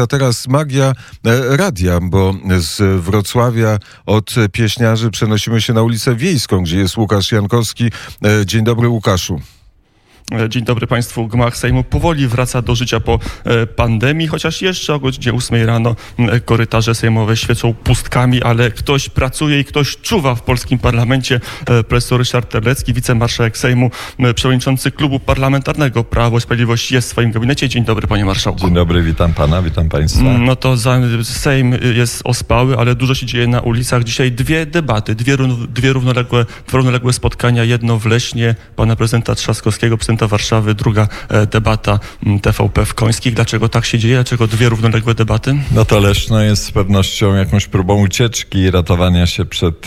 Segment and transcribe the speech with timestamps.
[0.00, 0.92] A teraz magia
[1.24, 7.32] e, radia, bo z Wrocławia od pieśniarzy przenosimy się na ulicę Wiejską, gdzie jest Łukasz
[7.32, 7.90] Jankowski.
[8.24, 9.40] E, dzień dobry, Łukaszu.
[10.32, 11.28] E, dzień dobry Państwu.
[11.28, 15.96] Gmach Sejmu powoli wraca do życia po e, pandemii, chociaż jeszcze o godzinie 8 rano
[16.18, 21.40] e, korytarze sejmowe świecą pustkami, ale ktoś pracuje i ktoś czuwa w polskim parlamencie.
[21.88, 23.90] Profesor Ryszard Terlecki, wicemarszałek Sejmu,
[24.34, 27.68] przewodniczący klubu parlamentarnego Prawo i Sprawiedliwość jest w swoim gabinecie.
[27.68, 28.60] Dzień dobry Panie Marszałku.
[28.60, 30.22] Dzień dobry, witam Pana, witam Państwa.
[30.22, 34.04] No to za, Sejm jest ospały, ale dużo się dzieje na ulicach.
[34.04, 35.36] Dzisiaj dwie debaty, dwie,
[35.68, 37.64] dwie, równoległe, dwie równoległe spotkania.
[37.64, 41.98] Jedno w Leśnie Pana prezydenta Trzaskowskiego, prezydenta prezydenta Warszawy, druga e, debata
[42.42, 43.34] TVP w Końskich.
[43.34, 44.14] Dlaczego tak się dzieje?
[44.14, 45.54] Dlaczego dwie równoległe debaty?
[45.72, 49.86] No to Leszno jest z pewnością jakąś próbą ucieczki i ratowania się przed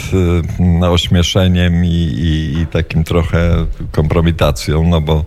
[0.59, 5.25] no, ośmieszeniem i, i, i takim trochę kompromitacją, no bo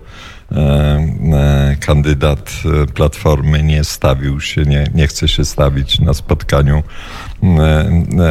[1.80, 2.52] kandydat
[2.94, 6.82] Platformy nie stawił się, nie, nie chce się stawić na spotkaniu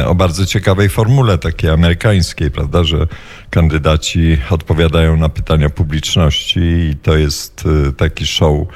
[0.06, 3.06] o bardzo ciekawej formule, takiej amerykańskiej, prawda, że
[3.50, 8.66] kandydaci odpowiadają na pytania publiczności i to jest e, taki show,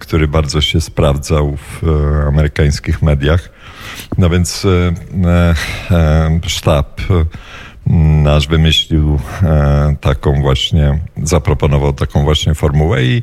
[0.00, 3.50] który bardzo się sprawdzał w e, amerykańskich mediach.
[4.18, 5.54] No więc e,
[6.46, 7.00] sztab
[8.22, 9.20] nasz wymyślił
[10.00, 13.22] taką właśnie, zaproponował taką właśnie formułę i,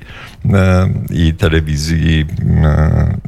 [1.09, 2.25] i telewizji,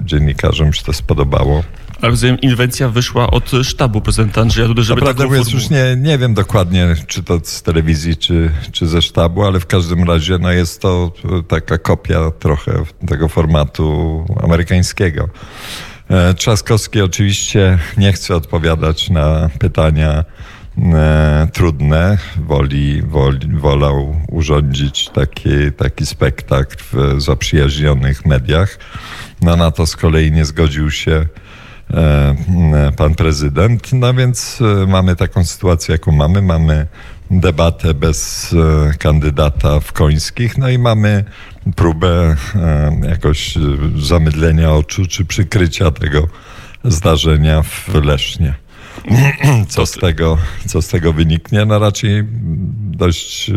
[0.05, 1.63] dziennikarzom się to spodobało.
[2.01, 6.17] Ale rozumiem, inwencja wyszła od sztabu prezydenta Andrzeja Dudy, żeby Naprawdę mówiąc, już nie, nie
[6.17, 10.51] wiem dokładnie, czy to z telewizji, czy, czy ze sztabu, ale w każdym razie no
[10.51, 11.11] jest to
[11.47, 15.29] taka kopia trochę tego formatu amerykańskiego.
[16.09, 20.25] E, Trzaskowski oczywiście nie chce odpowiadać na pytania
[20.94, 22.17] e, trudne.
[22.38, 28.80] Woli, woli, wolał urządzić taki, taki spektakl w zaprzyjaźnionych mediach.
[29.41, 31.25] No na to z kolei nie zgodził się
[31.94, 33.94] E, pan prezydent.
[33.94, 36.41] No więc e, mamy taką sytuację, jaką mamy.
[36.41, 36.88] Mamy
[37.31, 41.23] debatę bez e, kandydata w Końskich, no i mamy
[41.75, 42.35] próbę
[43.09, 43.57] jakoś
[43.96, 46.28] zamydlenia oczu czy przykrycia tego
[46.84, 48.53] zdarzenia w Lesznie.
[49.68, 51.66] Co z tego, co z tego wyniknie?
[51.66, 52.24] No raczej
[52.92, 53.52] dość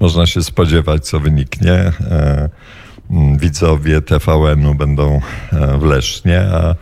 [0.00, 1.92] można się spodziewać, co wyniknie.
[3.38, 5.20] Widzowie TVN-u będą
[5.78, 6.74] w Lesznie, a E,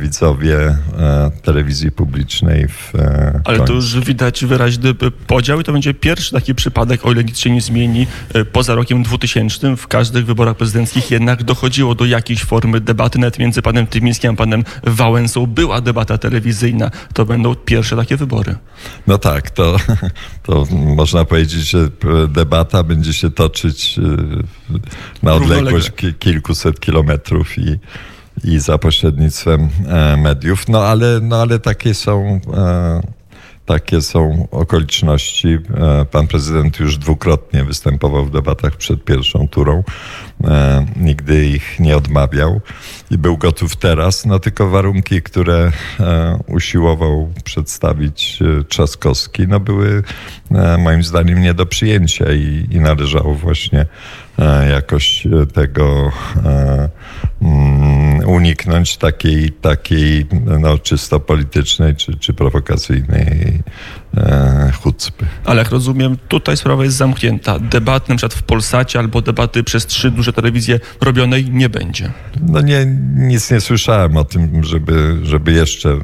[0.00, 4.94] widzowie e, telewizji publicznej w e, Ale to już widać wyraźny
[5.26, 8.06] podział i to będzie pierwszy taki przypadek, o ile nic się nie zmieni,
[8.52, 13.62] poza rokiem 2000 w każdych wyborach prezydenckich jednak dochodziło do jakiejś formy debaty, nawet między
[13.62, 16.90] panem Tymińskim a panem Wałęsą była debata telewizyjna.
[17.14, 18.54] To będą pierwsze takie wybory.
[19.06, 19.76] No tak, to,
[20.46, 21.88] to można powiedzieć, że
[22.28, 24.00] debata będzie się toczyć
[25.22, 27.78] na odległość kilkuset kilometrów i
[28.44, 30.68] i za pośrednictwem e, mediów.
[30.68, 32.40] No ale, no, ale takie są.
[32.56, 33.18] E,
[33.66, 35.48] takie są okoliczności.
[35.48, 39.84] E, pan prezydent już dwukrotnie występował w debatach przed pierwszą turą.
[40.96, 42.60] Nigdy ich nie odmawiał
[43.10, 45.72] i był gotów teraz, no tylko warunki, które
[46.46, 48.38] usiłował przedstawić
[48.68, 50.02] Trzaskowski, no były
[50.78, 53.86] moim zdaniem nie do przyjęcia i, i należało właśnie
[54.70, 56.12] jakoś tego
[57.42, 57.87] mm,
[58.28, 60.26] uniknąć takiej, takiej
[60.60, 63.62] no, czysto politycznej czy, czy prowokacyjnej
[64.16, 65.26] e, chucpy.
[65.44, 67.58] Ale jak rozumiem, tutaj sprawa jest zamknięta.
[67.58, 72.12] Debaty na przykład w Polsacie albo debaty przez trzy duże telewizje robionej nie będzie.
[72.42, 75.98] No nie, nic nie słyszałem o tym, żeby, żeby jeszcze e,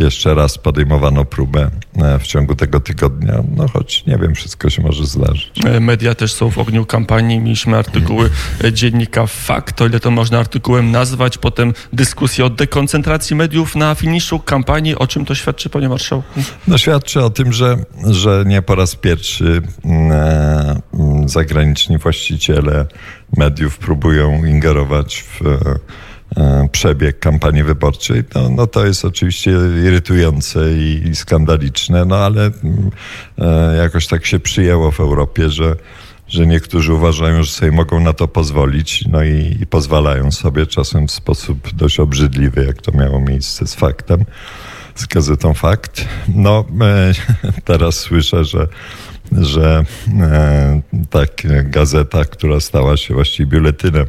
[0.00, 4.82] jeszcze raz podejmowano próbę e, w ciągu tego tygodnia, no choć nie wiem, wszystko się
[4.82, 5.52] może zdarzyć.
[5.64, 7.40] E, media też są w ogniu kampanii.
[7.40, 8.30] Mieliśmy artykuły
[8.64, 13.94] e, dziennika Fakt, o ile to można artykułem nazwać, potem dyskusja o dekoncentracji mediów na
[13.94, 14.94] finiszu kampanii.
[14.96, 16.40] O czym to świadczy, panie marszałku?
[16.68, 17.76] No świadczy o tym, że,
[18.10, 22.86] że nie po raz pierwszy mm, zagraniczni właściciele
[23.36, 25.40] mediów próbują ingerować w
[26.72, 29.50] przebieg kampanii wyborczej, no, no to jest oczywiście
[29.86, 32.90] irytujące i, i skandaliczne, no ale mm,
[33.38, 35.76] e, jakoś tak się przyjęło w Europie, że,
[36.28, 41.08] że niektórzy uważają, że sobie mogą na to pozwolić, no i, i pozwalają sobie czasem
[41.08, 44.24] w sposób dość obrzydliwy, jak to miało miejsce z faktem,
[44.94, 46.04] z gazetą Fakt.
[46.34, 47.12] No e,
[47.64, 48.68] teraz słyszę, że
[49.32, 49.84] że
[50.20, 51.30] e, tak
[51.70, 54.06] gazeta, która stała się właściwie biuletynem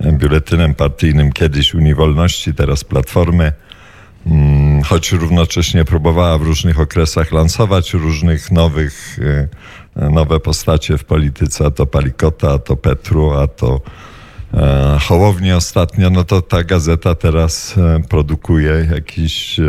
[0.00, 3.52] biuletynem partyjnym kiedyś Unii Wolności, teraz Platformy,
[4.26, 9.18] mm, choć równocześnie próbowała w różnych okresach lansować różnych nowych,
[9.96, 13.80] e, nowe postacie w polityce, a to Palikota, a to Petru, a to
[14.54, 19.60] e, Hołowni ostatnio, no to ta gazeta teraz e, produkuje jakiś,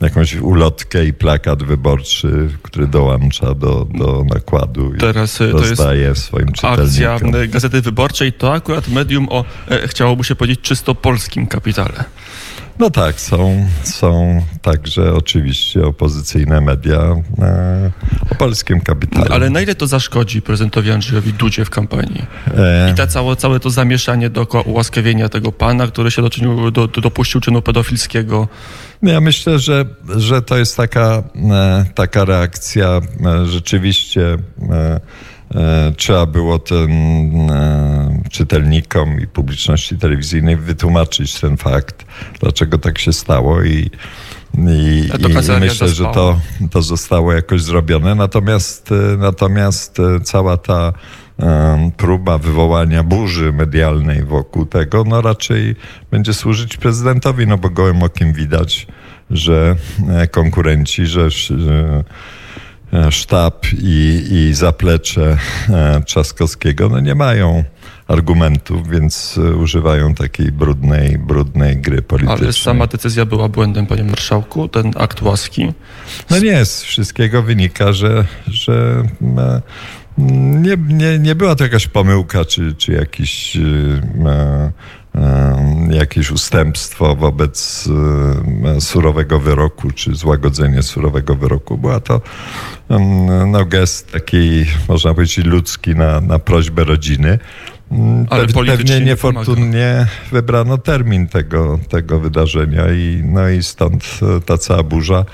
[0.00, 6.48] jakąś ulotkę i plakat wyborczy, który dołącza do, do nakładu i Teraz e, rozdaje swoim
[6.48, 7.40] akcja czytelnikom.
[7.40, 8.32] e, Gazety Wyborczej.
[8.32, 12.04] To akurat medium o, e, chciałoby się powiedzieć, czysto polskim kapitale.
[12.78, 16.98] No tak, są, są także oczywiście opozycyjne media
[17.38, 17.90] e,
[18.30, 19.26] o polskim kapitale.
[19.30, 22.22] Ale na ile to zaszkodzi prezydentowi Andrzejowi Dudzie w kampanii?
[22.56, 26.88] E, I ta całe, całe to zamieszanie dookoła ułaskawienia tego pana, który się doczynił, do,
[26.88, 28.48] do, dopuścił czynu pedofilskiego.
[29.02, 29.84] Ja myślę, że,
[30.16, 32.88] że to jest taka, e, taka reakcja
[33.26, 34.38] e, rzeczywiście.
[34.70, 35.00] E,
[35.96, 36.90] Trzeba było ten
[38.30, 42.04] czytelnikom i publiczności telewizyjnej wytłumaczyć ten fakt,
[42.40, 43.90] dlaczego tak się stało i,
[44.58, 46.40] i, i myślę, że to,
[46.70, 48.14] to zostało jakoś zrobione.
[48.14, 50.92] Natomiast, natomiast cała ta
[51.96, 55.76] próba wywołania burzy medialnej wokół tego, no raczej
[56.10, 58.86] będzie służyć prezydentowi, no bo gołym okiem widać,
[59.30, 59.76] że
[60.08, 62.04] e, konkurenci, że że,
[62.92, 65.38] e, sztab i, i zaplecze
[65.70, 67.64] e, Trzaskowskiego no nie mają
[68.08, 72.44] argumentów, więc e, używają takiej brudnej, brudnej gry politycznej.
[72.44, 75.72] Ale sama decyzja była błędem, panie marszałku, ten akt łaski.
[76.30, 79.02] No nie, z wszystkiego wynika, że, że
[79.38, 79.62] e,
[80.18, 84.72] nie, nie, nie była to jakaś pomyłka, czy, czy jakiś, e,
[85.14, 87.88] e, jakieś ustępstwo wobec
[88.76, 91.78] e, surowego wyroku, czy złagodzenie surowego wyroku.
[91.78, 92.20] Była to
[93.46, 97.38] no, gest taki, można powiedzieć, ludzki na, na prośbę rodziny.
[97.92, 104.04] Mm, Ale Pe- Pewnie nie niefortunnie wybrano termin tego, tego wydarzenia i, no i stąd
[104.36, 105.24] e, ta cała burza.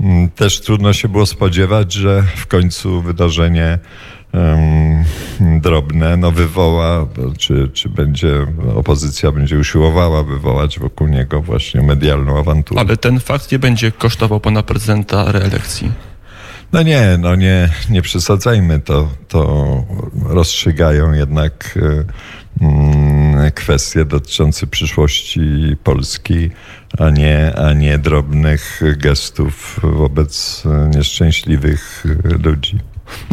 [0.00, 3.78] Mm, Też trudno się było spodziewać, że w końcu wydarzenie
[4.32, 5.04] em,
[5.60, 7.06] drobne no, wywoła,
[7.38, 12.80] czy, czy będzie opozycja będzie usiłowała wywołać wokół niego właśnie medialną awanturę.
[12.80, 15.92] Ale ten fakt nie będzie kosztował pana prezydenta reelekcji.
[16.72, 19.84] No nie, no nie, nie przesadzajmy, to, to
[20.24, 22.04] rozstrzygają jednak e,
[22.64, 23.19] mm,
[23.54, 25.40] kwestie dotyczące przyszłości
[25.84, 26.50] Polski,
[26.98, 30.62] a nie, a nie drobnych gestów wobec
[30.94, 32.04] nieszczęśliwych
[32.44, 32.78] ludzi.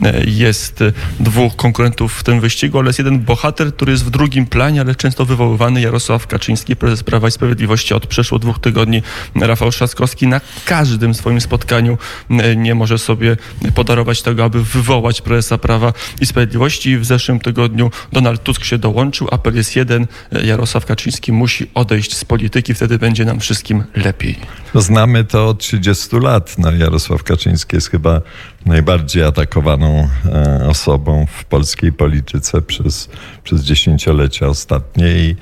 [0.04, 0.84] E, Jest
[1.20, 4.96] dwóch konkurentów w tym wyścigu, ale jest jeden bohater, który jest w drugim planie, ale
[4.96, 5.82] często wywoływany.
[5.82, 9.02] Jarosław Kaczyński, prezes Prawa i Sprawiedliwości od przeszło dwóch tygodni.
[9.36, 11.98] Rafał Trzaskowski na każdym swoim spotkaniu
[12.30, 13.38] e, nie może sobie
[13.76, 16.98] podarować tego, aby wywołać prezesa Prawa i Sprawiedliwości.
[16.98, 19.28] W zeszłym tygodniu Donald Tusk się dołączył.
[19.32, 20.08] Apel jest jeden.
[20.32, 24.36] e, Jarosław Kaczyński musi odejść z polityki, wtedy będzie nam wszystkim lepiej.
[24.76, 26.56] Znamy to od 30 lat.
[26.58, 28.22] No, Jarosław Kaczyński jest chyba
[28.66, 33.10] najbardziej atakowaną e, osobą w polskiej polityce przez,
[33.44, 35.36] przez dziesięciolecia ostatnie i,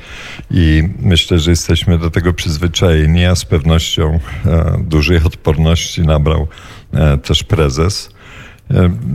[0.52, 6.48] i myślę, że jesteśmy do tego przyzwyczajeni, a z pewnością e, dużej odporności nabrał
[6.94, 8.16] e, też prezes.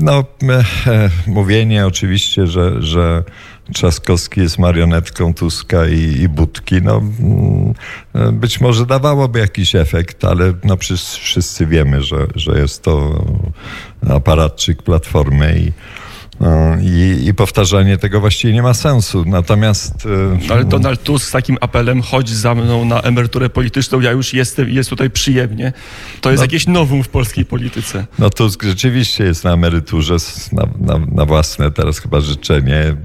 [0.00, 0.24] No,
[1.26, 3.24] mówienie oczywiście, że, że
[3.74, 7.74] Trzaskowski jest marionetką Tuska i, i Budki, no mm,
[8.32, 13.24] być może dawałoby jakiś efekt, ale no przecież wszyscy wiemy, że, że jest to
[14.10, 15.72] aparatczyk Platformy i,
[16.82, 19.24] i, i powtarzanie tego właściwie nie ma sensu.
[19.26, 19.94] Natomiast
[20.48, 24.34] e, Ale Donald Tusk z takim apelem, chodź za mną na emeryturę polityczną, ja już
[24.34, 25.72] jestem jest tutaj przyjemnie.
[26.20, 26.44] To jest No.
[26.44, 28.06] jakieś nowum w polskiej polityce.
[28.18, 30.16] No Tusk rzeczywiście jest na emeryturze,
[30.52, 32.96] na, na, na własne teraz chyba życzenie, e,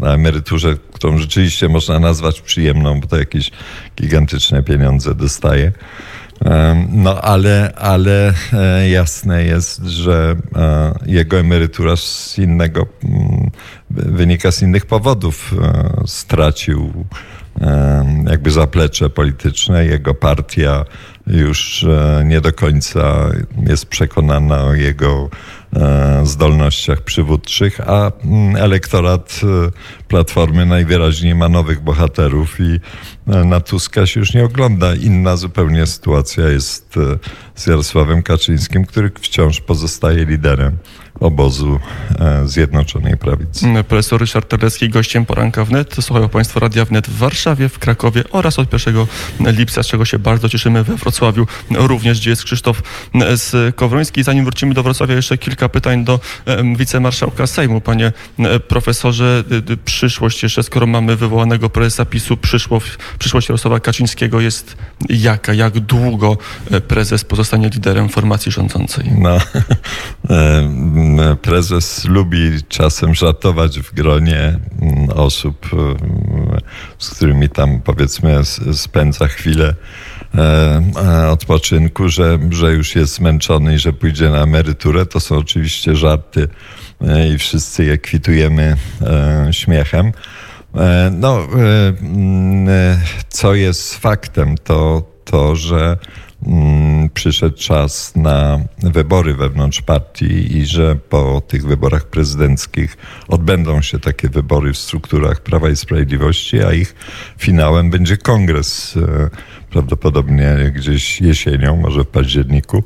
[0.00, 3.50] na emeryturze, którą rzeczywiście można nazwać przyjemną, bo to jakieś
[4.00, 5.72] gigantyczne pieniądze dostaje.
[6.88, 13.50] No ale, ale e, jasne jest, że e, jego emerytura z innego, mm,
[13.90, 15.54] wynika z innych powodów.
[15.62, 16.92] E, Stracił
[18.26, 20.84] jakby zaplecze polityczne, jego partia
[21.26, 21.86] już
[22.24, 23.30] nie do końca
[23.66, 25.30] jest przekonana o jego
[26.22, 29.40] zdolnościach przywódczych, a mm, elektorat
[30.08, 32.80] Platformy najwyraźniej ma nowych bohaterów i
[33.26, 34.94] na Tuska się już nie ogląda.
[34.94, 37.18] Inna zupełnie sytuacja jest e,
[37.54, 40.78] z Jarosławem Kaczyńskim, który wciąż pozostaje liderem
[41.20, 41.80] obozu
[42.18, 43.66] e, Zjednoczonej Prawicy.
[43.88, 45.96] Profesor Ryszard Terlecki, gościem poranka wnet.
[46.00, 49.06] Słuchają Państwo Radia Wnet w Warszawie, w Krakowie oraz od 1
[49.40, 52.82] lipca, z czego się bardzo cieszymy we Wrocławiu również, gdzie jest Krzysztof
[53.34, 54.22] z Kowroński.
[54.22, 57.80] Zanim wrócimy do Wrocławia, jeszcze kilka pytań do em, wicemarszałka Sejmu.
[57.80, 59.44] Panie e, profesorze,
[59.84, 64.76] przyszłość jeszcze, skoro mamy wywołanego prezesa PiSu, przyszłość, przyszłość Jarosława Kaczyńskiego jest
[65.08, 65.54] jaka?
[65.54, 66.38] Jak długo
[66.70, 69.12] e, prezes pozostanie liderem formacji rządzącej?
[69.18, 69.38] No,
[71.42, 74.58] prezes lubi czasem żartować w gronie
[75.14, 75.66] osób,
[76.98, 78.40] z którymi tam powiedzmy
[78.72, 79.74] spędza chwilę
[81.30, 85.06] odpoczynku, że, że już jest zmęczony i że pójdzie na emeryturę.
[85.06, 86.48] To są oczywiście żarty
[87.02, 90.12] E, i wszyscy je kwitujemy e, śmiechem.
[90.76, 91.48] E, no,
[92.02, 95.96] mm, co jest faktem, to to, że
[96.46, 102.96] mm, przyszedł czas na wybory wewnątrz partii i że po tych wyborach prezydenckich
[103.28, 106.94] odbędą się takie wybory w strukturach Prawa i Sprawiedliwości, a ich
[107.38, 108.94] finałem będzie kongres
[109.70, 112.82] prawdopodobnie gdzieś jesienią, może w październiku.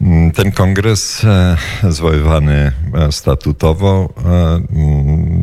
[0.00, 1.56] Mm, ten kongres e,
[1.90, 4.60] zwoływany e, statutowo e,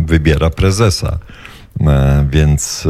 [0.06, 1.20] wybiera prezesa.
[2.30, 2.88] Więc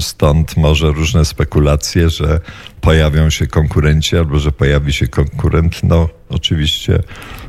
[0.00, 2.40] stąd może różne spekulacje, że
[2.80, 5.82] pojawią się konkurenci albo że pojawi się konkurent.
[5.82, 7.02] No, oczywiście.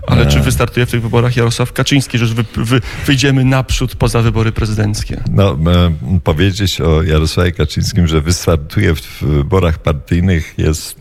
[0.07, 4.51] Ale czy wystartuje w tych wyborach Jarosław Kaczyński, że wy, wy, wyjdziemy naprzód poza wybory
[4.51, 5.23] prezydenckie?
[5.31, 5.57] No,
[6.23, 10.99] powiedzieć o Jarosławie Kaczyńskim, że wystartuje w wyborach partyjnych jest...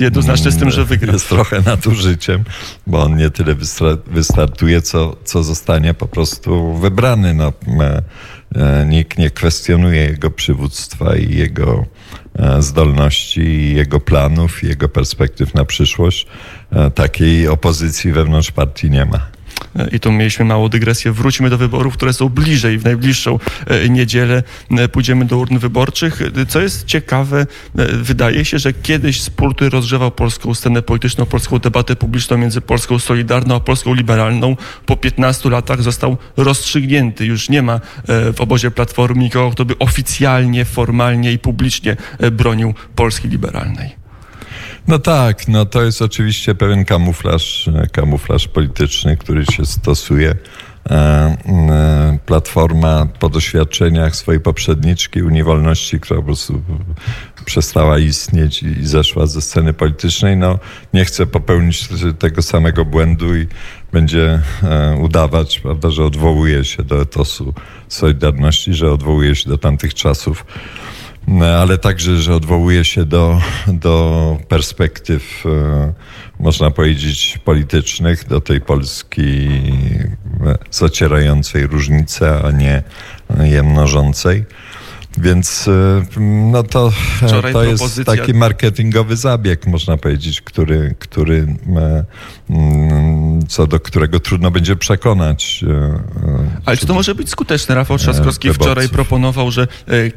[0.00, 1.12] Jednoznaczne z tym, że wygra.
[1.12, 2.44] Jest trochę nadużyciem,
[2.86, 3.54] bo on nie tyle
[4.06, 7.34] wystartuje, co, co zostanie po prostu wybrany.
[7.34, 7.52] No,
[8.54, 11.84] e, nikt nie kwestionuje jego przywództwa i jego
[12.38, 16.26] E, zdolności, jego planów, jego perspektyw na przyszłość.
[16.72, 19.26] E, takiej opozycji wewnątrz partii nie ma.
[19.76, 21.12] E, I tu mieliśmy małą dygresję.
[21.12, 22.78] Wróćmy do wyborów, które są bliżej.
[22.78, 23.38] W najbliższą
[23.90, 24.42] niedzielę
[24.92, 26.20] pójdziemy do urn wyborczych.
[26.48, 27.46] Co jest ciekawe,
[27.92, 32.98] wydaje się, że kiedyś spór, który rozgrzewał polską scenę polityczną, polską debatę publiczną między Polską
[32.98, 34.56] Solidarną a Polską Liberalną,
[34.86, 37.26] po 15 latach został rozstrzygnięty.
[37.26, 41.96] Już nie ma w obozie Platformy nikogo, kto by oficjalnie, formalnie i publicznie
[42.32, 44.07] bronił Polski Liberalnej.
[44.88, 50.34] No tak, no to jest oczywiście pewien kamuflaż, kamuflaż polityczny, który się stosuje.
[50.90, 56.62] E, e, Platforma po doświadczeniach swojej poprzedniczki Unii Wolności, która po prostu
[57.44, 60.58] przestała istnieć i zeszła ze sceny politycznej, no
[60.94, 63.46] nie chce popełnić tego samego błędu i
[63.92, 67.54] będzie e, udawać, prawda, że odwołuje się do etosu
[67.88, 70.44] Solidarności, że odwołuje się do tamtych czasów
[71.58, 75.92] ale także, że odwołuje się do, do perspektyw, e,
[76.40, 79.48] można powiedzieć, politycznych, do tej Polski
[80.46, 82.82] e, zacierającej różnice, a nie
[83.40, 84.44] je mnożącej.
[85.20, 86.20] Więc e,
[86.52, 88.16] no to, e, to jest propozycja...
[88.16, 92.04] taki marketingowy zabieg, można powiedzieć, który, który, e,
[92.50, 95.64] mm, co do którego trudno będzie przekonać.
[96.64, 97.74] Ale czy to może być skuteczne?
[97.74, 99.68] Rafał Trzaskowski wczoraj proponował, że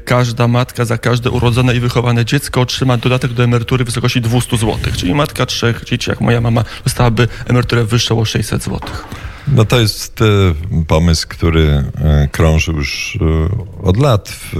[0.05, 4.57] każda matka za każde urodzone i wychowane dziecko otrzyma dodatek do emerytury w wysokości 200
[4.57, 4.77] zł.
[4.97, 8.79] Czyli matka trzech dzieci, jak moja mama, dostałaby emeryturę wyższą o 600 zł.
[9.47, 10.25] No to jest e,
[10.87, 14.55] pomysł, który e, krąży już e, od lat w,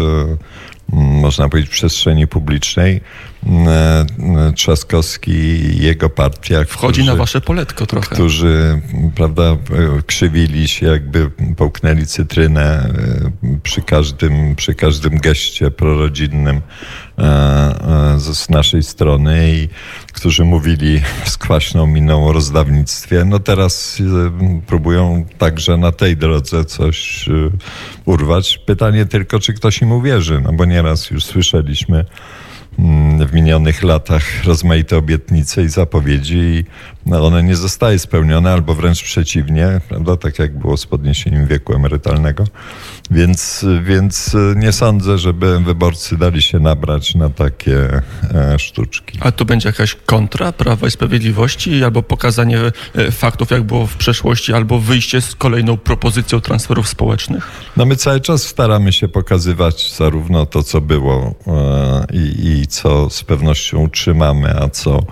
[0.93, 3.01] można powiedzieć, w przestrzeni publicznej.
[4.55, 6.63] Trzaskowski i jego partia.
[6.67, 8.15] Wchodzi którzy, na wasze poletko trochę.
[8.15, 8.81] Którzy,
[9.15, 9.57] prawda,
[10.05, 12.93] krzywili się, jakby połknęli cytrynę
[13.63, 16.61] przy każdym, przy każdym geście prorodzinnym
[18.17, 19.69] z naszej strony i
[20.13, 26.65] którzy mówili z kwaśną miną o rozdawnictwie, no teraz e, próbują także na tej drodze
[26.65, 27.31] coś e,
[28.05, 28.57] urwać.
[28.57, 32.05] Pytanie tylko, czy ktoś im uwierzy, no bo nieraz już słyszeliśmy
[32.79, 36.63] mm, w minionych latach rozmaite obietnice i zapowiedzi i
[37.05, 40.17] no one nie zostały spełnione, albo wręcz przeciwnie, prawda?
[40.17, 42.43] tak jak było z podniesieniem wieku emerytalnego.
[43.11, 48.01] Więc, więc nie sądzę, żeby wyborcy dali się nabrać na takie
[48.33, 49.17] e, sztuczki.
[49.21, 52.59] A to będzie jakaś kontra Prawa i Sprawiedliwości, albo pokazanie
[52.95, 57.47] e, faktów, jak było w przeszłości, albo wyjście z kolejną propozycją transferów społecznych?
[57.77, 63.09] No my cały czas staramy się pokazywać zarówno to, co było e, i, i co
[63.09, 65.03] z pewnością utrzymamy, a co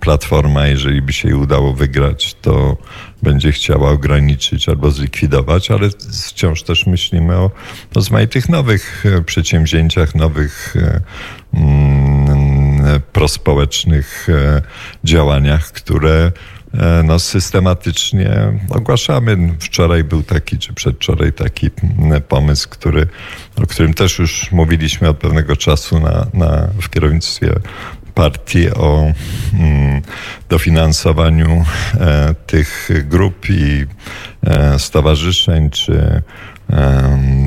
[0.00, 2.76] platforma, jeżeli by się jej udało wygrać, to
[3.22, 5.88] będzie chciała ograniczyć albo zlikwidować, ale
[6.26, 7.50] wciąż też myślimy o
[7.94, 11.00] rozmaitych nowych e, przedsięwzięciach, nowych e,
[11.54, 14.62] mm, prospołecznych e,
[15.04, 16.32] działaniach, które
[17.04, 18.30] no, systematycznie
[18.70, 19.54] ogłaszamy.
[19.60, 23.06] Wczoraj był taki, czy przedwczoraj taki mm, pomysł, który,
[23.56, 27.52] o którym też już mówiliśmy od pewnego czasu na, na, w kierownictwie
[28.14, 29.12] partii o
[29.54, 30.02] mm,
[30.48, 31.64] dofinansowaniu
[32.00, 33.86] e, tych grup i
[34.46, 36.22] e, stowarzyszeń czy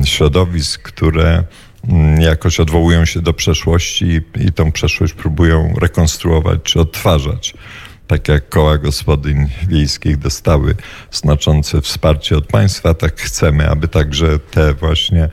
[0.04, 1.44] środowisk, które
[1.88, 7.54] mm, jakoś odwołują się do przeszłości i, tą przeszłość próbują rekonstruować czy odtwarzać.
[8.06, 10.74] Tak jak koła gospodyń wiejskich dostały
[11.10, 15.28] znaczące wsparcie od państwa, tak chcemy, aby także te właśnie e,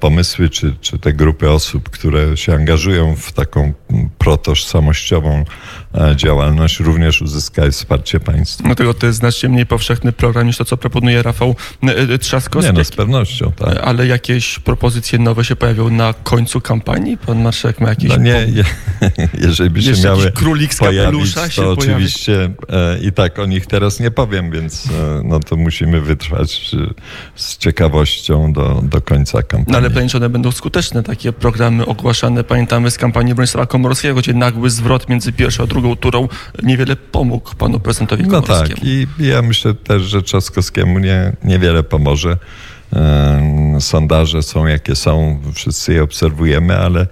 [0.00, 3.72] pomysły, czy, czy te grupy osób, które się angażują w taką
[4.18, 5.44] protożsamościową
[5.94, 8.64] e, działalność, również uzyskały wsparcie państwa.
[8.64, 12.72] Dlatego to jest znacznie mniej powszechny program niż to, co proponuje Rafał e, Trzaskowski.
[12.72, 13.76] Nie, no z pewnością, tak.
[13.82, 17.16] Ale jakieś propozycje nowe się pojawią na końcu kampanii?
[17.16, 18.10] Pan marszałek ma jakieś...
[18.10, 18.64] No nie, je,
[19.46, 21.92] jeżeli by się miały królik z pojawić, kapelusza się to pojawi.
[21.92, 26.74] oczywiście e, i tak o nich teraz nie powiem, więc e, no to musimy wytrwać
[26.74, 26.94] e,
[27.34, 29.59] z ciekawością do, do końca kampanii.
[29.66, 29.90] No ale
[30.30, 35.62] będą skuteczne, takie programy ogłaszane, pamiętamy z kampanii Bronisława Komorowskiego, gdzie nagły zwrot między pierwszą
[35.62, 36.28] a drugą turą
[36.62, 38.80] niewiele pomógł panu prezydentowi No Komorowskiemu.
[38.80, 42.36] tak i ja myślę też, że Trzaskowskiemu nie, niewiele pomoże.
[43.80, 47.06] Sondaże są jakie są, wszyscy je obserwujemy, ale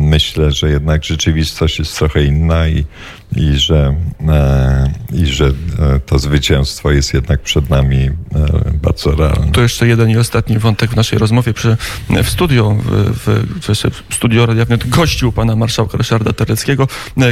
[0.00, 2.84] myślę, że jednak rzeczywistość jest trochę inna i,
[3.36, 3.94] i, że,
[4.28, 5.52] e, i że e,
[6.06, 8.10] to zwycięstwo jest jednak przed nami e,
[8.82, 9.52] bardzo realne.
[9.52, 11.76] To jeszcze jeden i ostatni wątek w naszej rozmowie przy,
[12.24, 16.88] w studio, w, w, w studio Radia Wnet gościł pana marszałka Ryszarda Tereckiego.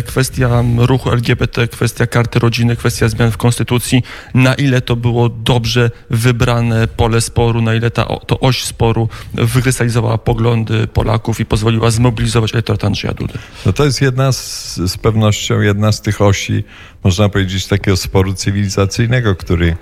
[0.07, 4.03] Kwestia ruchu LGBT, kwestia karty rodziny, kwestia zmian w konstytucji.
[4.35, 10.19] Na ile to było dobrze wybrane pole sporu, na ile ta, to oś sporu wykrystalizowała
[10.19, 13.35] poglądy Polaków i pozwoliła zmobilizować elektorat Andrzeja Dudy.
[13.67, 16.65] No to jest jedna z, z pewnością jedna z tych osi,
[17.05, 19.77] można powiedzieć, takiego sporu cywilizacyjnego, który,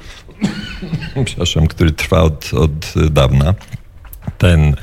[1.25, 3.54] przepraszam, który trwa od, od dawna.
[4.38, 4.76] Ten,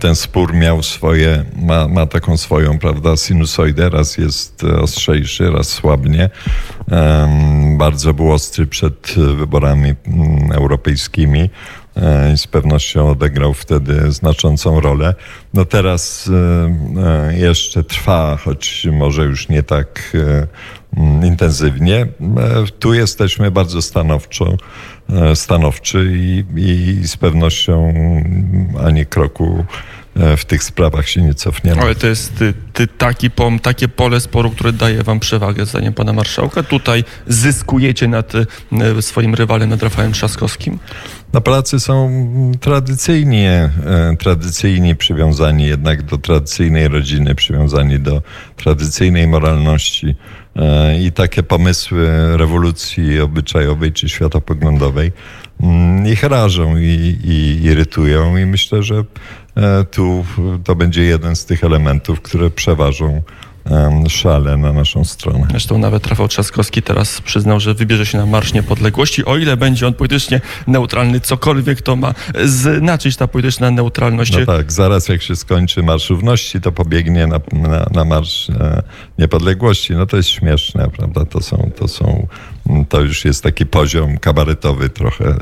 [0.00, 6.30] ten spór miał swoje, ma, ma taką swoją, prawda, sinusoidę, raz jest ostrzejszy, raz słabnie.
[6.90, 11.50] Em, bardzo był ostry przed wyborami mm, europejskimi
[12.34, 15.14] i z pewnością odegrał wtedy znaczącą rolę.
[15.54, 16.30] No teraz
[16.98, 20.46] e, e, jeszcze trwa, choć może już nie tak e,
[21.26, 21.96] intensywnie.
[22.00, 22.08] E,
[22.78, 24.56] Tu jesteśmy bardzo stanowczo,
[25.10, 27.92] e, stanowczy i, i z pewnością
[28.84, 29.95] ani kroku e,
[30.36, 31.82] w tych sprawach się nie cofniemy.
[31.82, 35.92] Ale to jest ty, ty, taki pom, takie pole sporu, które daje wam przewagę, zdaniem
[35.92, 36.62] pana marszałka.
[36.62, 40.78] Tutaj zyskujecie nad e, swoim rywalem, nad Rafałem Trzaskowskim.
[41.32, 42.10] No Polacy są
[42.60, 48.22] tradycyjnie, e, tradycyjnie przywiązani jednak do tradycyjnej rodziny, przywiązani do
[48.56, 50.16] tradycyjnej moralności
[50.56, 55.12] e, i takie pomysły rewolucji obyczajowej czy światopoglądowej
[56.06, 59.04] ich rażą i, i irytują i myślę, że
[59.56, 60.24] e, tu
[60.64, 63.22] to będzie jeden z tych elementów, które przeważą
[64.08, 65.46] szale na naszą stronę.
[65.50, 69.86] Zresztą nawet Rafał Trzaskowski teraz przyznał, że wybierze się na Marsz Niepodległości, o ile będzie
[69.86, 72.14] on politycznie neutralny, cokolwiek to ma
[72.44, 74.32] znaczyć ta polityczna neutralność.
[74.32, 78.82] No tak, zaraz jak się skończy Marsz Równości, to pobiegnie na, na, na Marsz e,
[79.18, 79.92] Niepodległości.
[79.94, 81.24] No to jest śmieszne, prawda?
[81.24, 82.26] To są, to są, mm,
[82.88, 85.36] to już jest taki poziom kabaretowy trochę e,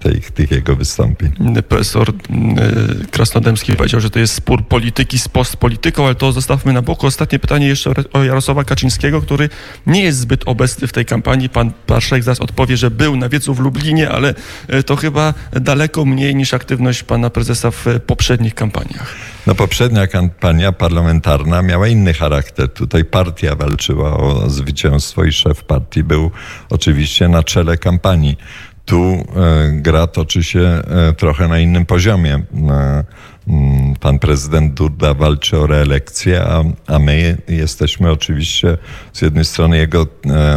[0.00, 1.32] tych, tych jego wystąpień.
[1.68, 6.82] Profesor y, Krasnodębski powiedział, że to jest spór polityki z postpolityką, ale to zostawmy na
[6.82, 7.06] boku.
[7.06, 9.48] Ostatnie pytanie jeszcze o- Jarosława Kaczyńskiego, który
[9.86, 11.48] nie jest zbyt obecny w tej kampanii.
[11.48, 14.34] Pan marszałek zaraz odpowie, że był na wiecu w Lublinie, ale
[14.74, 19.14] y, to chyba daleko mniej niż aktywność pana prezesa w poprzednich kampaniach.
[19.46, 22.68] No poprzednia kampania parlamentarna miała inny charakter.
[22.68, 26.30] Tutaj partia walczyła o zwycięstwo i szef partii był
[26.70, 28.36] oczywiście na czele kampanii.
[28.84, 29.24] Tu e,
[29.72, 32.34] gra toczy się e, trochę na innym poziomie.
[32.34, 33.04] E,
[33.48, 38.78] mm, Pan prezydent Duda walczy o reelekcję, a, a my jesteśmy oczywiście
[39.12, 40.06] z jednej strony jego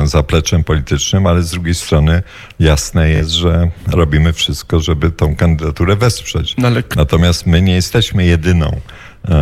[0.04, 2.24] zapleczem politycznym, ale z drugiej strony
[2.60, 6.56] jasne jest, że robimy wszystko, żeby tą kandydaturę wesprzeć.
[6.58, 8.82] No ale Natomiast my nie jesteśmy jedyną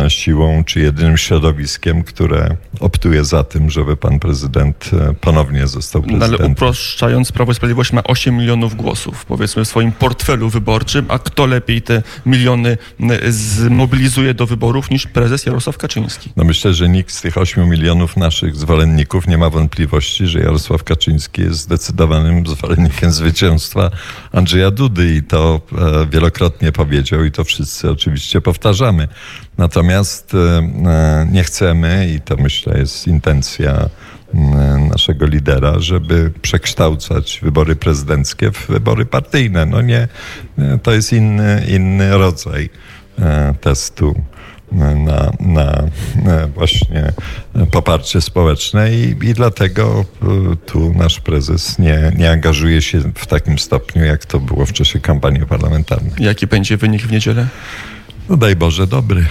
[0.08, 6.08] siłą czy jedynym środowiskiem, które optuje za tym, żeby pan prezydent e, ponownie został No,
[6.08, 6.52] ale prezydentem.
[6.52, 11.46] uproszczając, Prawo i Sprawiedliwość ma 8 milionów głosów, powiedzmy, w swoim portfelu wyborczym, a kto
[11.46, 12.78] lepiej te miliony
[13.28, 16.30] zmobilizuje do wyborów niż prezes Jarosław Kaczyński?
[16.36, 20.84] No myślę, że nikt z tych 8 milionów naszych zwolenników nie ma wątpliwości, że Jarosław
[20.84, 23.90] Kaczyński jest zdecydowanym zwolennikiem zwycięstwa
[24.32, 29.08] Andrzeja Dudy i to e, wielokrotnie powiedział i to wszyscy oczywiście powtarzamy.
[29.58, 33.88] Natomiast e, e, nie chcemy i to myślę jest intencja
[34.34, 39.66] m, naszego lidera, żeby przekształcać wybory prezydenckie w wybory partyjne.
[39.66, 40.08] No nie,
[40.58, 42.70] e, to jest inny, inny rodzaj
[43.18, 44.14] e, testu
[44.72, 45.84] na, na
[46.26, 47.12] e, właśnie
[47.70, 50.04] poparcie społeczne i, i dlatego
[50.66, 55.00] tu nasz prezes nie, nie angażuje się w takim stopniu, jak to było w czasie
[55.00, 56.12] kampanii parlamentarnej.
[56.18, 57.46] Jaki będzie wynik w niedzielę?
[58.32, 59.26] No daj Boże, dobry.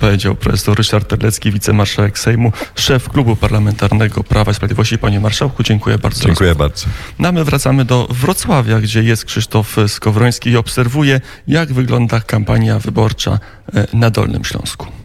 [0.00, 4.98] Powiedział profesor Ryszard Terlecki, wicemarszałek Sejmu, szef klubu parlamentarnego Prawa i Sprawiedliwości.
[4.98, 6.24] Panie marszałku, dziękuję bardzo.
[6.24, 6.86] Dziękuję bardzo.
[7.18, 13.38] No my wracamy do Wrocławia, gdzie jest Krzysztof Skowroński i obserwuje, jak wygląda kampania wyborcza
[13.74, 15.01] e, na Dolnym Śląsku.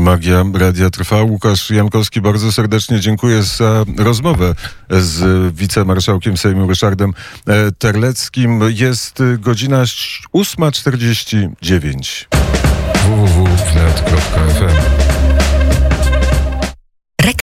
[0.00, 1.22] Magia Radia trwa.
[1.22, 4.54] Łukasz Jankowski, bardzo serdecznie dziękuję za rozmowę
[4.90, 7.12] z wicemarszałkiem Sejmu Ryszardem
[7.46, 8.60] e, Terleckim.
[8.68, 12.26] Jest godzina 8.49.
[13.04, 15.21] www.wnet.fm